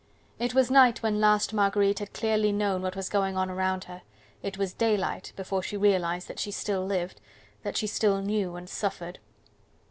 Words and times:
It 0.39 0.55
was 0.55 0.71
night 0.71 1.03
when 1.03 1.19
last 1.21 1.53
Marguerite 1.53 1.99
had 1.99 2.11
clearly 2.11 2.51
known 2.51 2.81
what 2.81 2.95
was 2.95 3.07
going 3.07 3.37
on 3.37 3.51
around 3.51 3.83
her; 3.83 4.01
it 4.41 4.57
was 4.57 4.73
daylight 4.73 5.31
before 5.35 5.61
she 5.61 5.77
realized 5.77 6.27
that 6.27 6.39
she 6.39 6.49
still 6.49 6.83
lived, 6.83 7.21
that 7.61 7.77
she 7.77 7.85
still 7.85 8.19
knew 8.19 8.55
and 8.55 8.67
suffered. 8.67 9.19